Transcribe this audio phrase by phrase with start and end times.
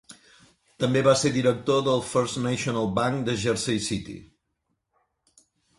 [0.83, 4.21] També va ser director del First National Bank de Jersey City.